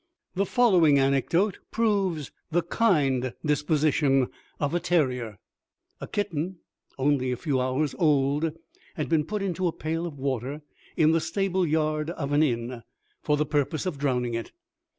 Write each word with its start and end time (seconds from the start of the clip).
The 0.33 0.47
following 0.47 0.97
anecdote 0.97 1.59
proves 1.69 2.31
the 2.49 2.63
kind 2.63 3.35
disposition 3.45 4.29
of 4.59 4.73
a 4.73 4.79
terrier. 4.79 5.37
A 5.99 6.07
kitten, 6.07 6.57
only 6.97 7.31
a 7.31 7.37
few 7.37 7.61
hours 7.61 7.93
old, 7.99 8.51
had 8.95 9.09
been 9.09 9.23
put 9.25 9.43
into 9.43 9.67
a 9.67 9.71
pail 9.71 10.07
of 10.07 10.17
water, 10.17 10.63
in 10.97 11.11
the 11.11 11.21
stable 11.21 11.67
yard 11.67 12.09
of 12.09 12.31
an 12.31 12.41
inn, 12.41 12.81
for 13.21 13.37
the 13.37 13.45
purpose 13.45 13.85
of 13.85 13.99
drowning 13.99 14.33
it. 14.33 14.51